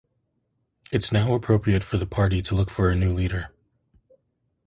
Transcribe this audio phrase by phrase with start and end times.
[0.91, 3.51] It's now appropriate for the party to look for a new leader.